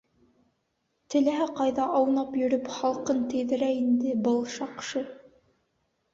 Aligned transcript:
Теләһә 1.15 1.45
ҡайҙа 1.59 1.85
аунап 1.99 2.33
йөрөп 2.39 2.73
һалҡын 2.79 3.21
тейҙерә 3.35 3.71
инде 3.83 4.17
был 4.31 4.43
шаҡшы. 4.57 5.07